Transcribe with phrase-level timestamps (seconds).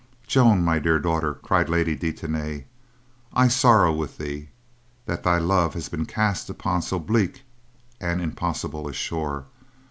[0.25, 2.65] "Joan, my dear daughter," cried Lady de Tany,
[3.33, 4.49] "I sorrow with thee
[5.05, 7.43] that thy love has been cast upon so bleak
[7.99, 9.45] and impossible a shore.